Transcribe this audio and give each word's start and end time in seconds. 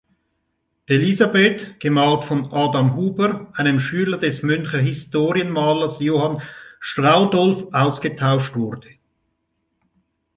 Elisabeth, 0.87 1.75
gemalt 1.79 2.23
von 2.25 2.51
Adam 2.51 2.95
Huber, 2.95 3.51
einem 3.55 3.79
Schüler 3.79 4.17
des 4.17 4.41
Münchener 4.41 4.81
Historienmalers 4.81 5.99
Johann 5.99 6.41
Schraudolph, 6.79 7.71
ausgetauscht 7.71 8.55
wurde. 8.55 8.87